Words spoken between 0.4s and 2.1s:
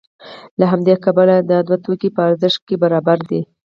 له همدې کبله دا دوه توکي